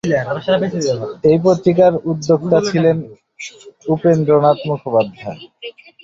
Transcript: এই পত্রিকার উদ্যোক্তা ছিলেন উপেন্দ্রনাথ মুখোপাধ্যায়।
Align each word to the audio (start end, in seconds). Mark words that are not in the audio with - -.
এই 1.23 1.37
পত্রিকার 1.45 1.93
উদ্যোক্তা 2.11 2.57
ছিলেন 2.69 2.97
উপেন্দ্রনাথ 3.87 4.57
মুখোপাধ্যায়। 4.67 5.39